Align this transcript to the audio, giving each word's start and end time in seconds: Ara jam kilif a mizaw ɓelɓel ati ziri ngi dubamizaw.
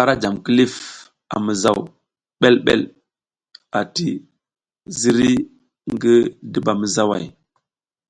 Ara 0.00 0.14
jam 0.22 0.34
kilif 0.44 0.74
a 1.34 1.36
mizaw 1.44 1.78
ɓelɓel 2.40 2.82
ati 3.80 4.08
ziri 5.00 5.32
ngi 5.92 6.14
dubamizaw. 6.52 7.10